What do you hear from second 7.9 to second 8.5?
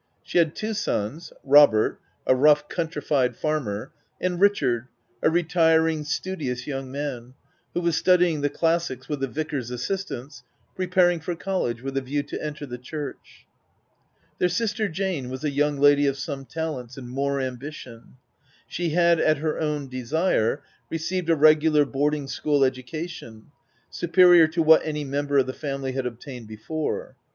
studying the